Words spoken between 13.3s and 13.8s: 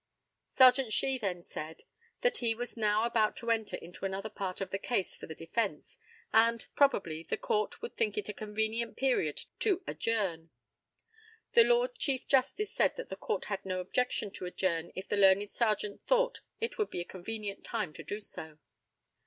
had no